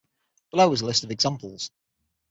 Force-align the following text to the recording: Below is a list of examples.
Below 0.49 0.73
is 0.73 0.81
a 0.81 0.85
list 0.87 1.03
of 1.03 1.11
examples. 1.11 1.69